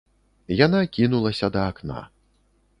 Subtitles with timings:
[0.65, 2.01] Яна кінулася да акна.